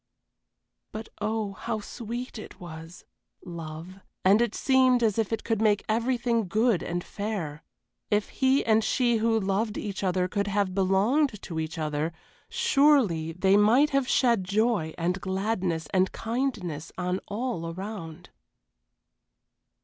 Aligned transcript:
But 0.91 1.09
oh, 1.21 1.53
how 1.53 1.79
sweet 1.79 2.39
it 2.39 2.59
was! 2.59 3.05
love 3.45 3.99
and 4.25 4.41
it 4.41 4.55
seemed 4.55 5.03
as 5.03 5.19
if 5.19 5.31
it 5.31 5.43
could 5.43 5.61
make 5.61 5.85
everything 5.87 6.47
good 6.47 6.81
and 6.81 7.03
fair. 7.03 7.63
If 8.09 8.29
he 8.29 8.65
and 8.65 8.83
she 8.83 9.17
who 9.17 9.39
loved 9.39 9.77
each 9.77 10.03
other 10.03 10.27
could 10.27 10.47
have 10.47 10.73
belonged 10.73 11.39
to 11.43 11.59
each 11.59 11.77
other, 11.77 12.13
surely 12.49 13.33
they 13.33 13.55
might 13.55 13.91
have 13.91 14.07
shed 14.09 14.43
joy 14.43 14.91
and 14.97 15.21
gladness 15.21 15.85
and 15.93 16.11
kindness 16.11 16.91
on 16.97 17.19
all 17.27 17.71
around. 17.71 18.31